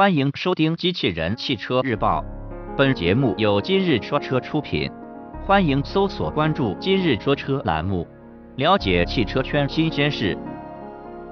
[0.00, 2.22] 欢迎收听《机器人汽车日报》，
[2.74, 4.90] 本节目由今日说车出品。
[5.44, 8.08] 欢迎搜索关注“今日说车”栏目，
[8.56, 10.34] 了解汽车圈新鲜事。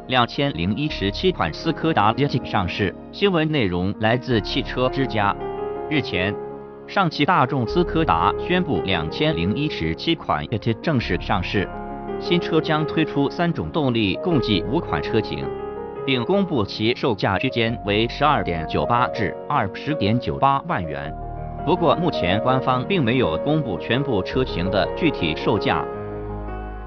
[0.09, 5.35] 两千零一十七款斯柯达 Yeti 上市，新闻内容来自汽车之家。
[5.89, 6.37] 日前，
[6.87, 11.67] 上汽大众斯柯达宣布，两千零一十七款 Et 正式上市。
[12.21, 15.47] 新车将推出三种动力，共计五款车型，
[16.09, 21.15] 并公布其售价区间为十二点九八至二十点九八万元。
[21.67, 25.85] 不过，目前官方并没有公布全部车型的具体售价。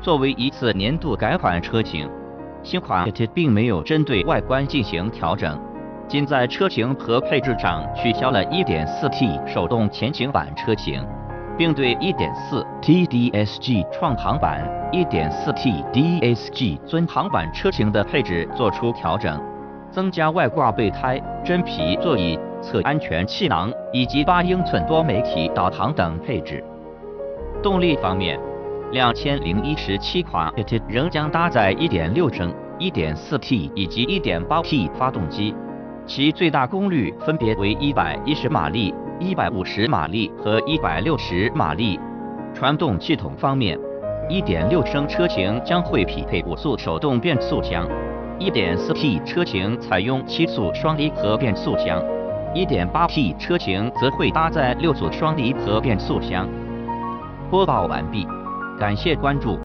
[0.02, 2.10] 作为一次年度改款车型，
[2.64, 5.56] 新款并没有针对外观进行调整，
[6.08, 11.06] 仅在车型和配置上取消了 1.4T 手动前行版车型。
[11.62, 19.40] 并对 1.4T DSG 创航版、1.4T DSG 尊航版车型的配置做出调整，
[19.92, 26.64] 增加外挂备胎、真皮座椅、侧安全气囊以及八英寸多媒体导航等配置。
[27.62, 28.40] 动力方面
[28.92, 30.52] ，2017款
[30.88, 35.54] 仍将搭载1.6升、1.4T 以及 1.8T 发动机，
[36.08, 38.92] 其最大功率分别为110马力。
[39.22, 42.00] 一百五十马力和一百六十马力。
[42.56, 43.78] 传动系统方面，
[44.28, 47.88] 一点六升车型将会匹配五速手动变速箱，
[48.40, 52.04] 一点四 T 车型采用七速双离合变速箱，
[52.52, 56.50] 一点八 T 车型则会搭载六速双离合变速箱。
[57.52, 58.26] 播报完毕，
[58.80, 59.60] 感谢关注。